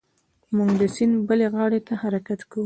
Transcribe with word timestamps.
موږ 0.55 0.69
د 0.81 0.83
سیند 0.95 1.15
بلې 1.27 1.47
غاړې 1.53 1.79
ته 1.87 1.93
حرکت 2.01 2.39
کاوه. 2.51 2.59